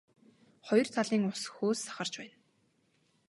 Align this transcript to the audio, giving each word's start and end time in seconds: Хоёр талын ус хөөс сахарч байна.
Хоёр 0.67 0.87
талын 0.95 1.23
ус 1.31 1.41
хөөс 1.55 1.79
сахарч 1.83 2.13
байна. 2.19 2.35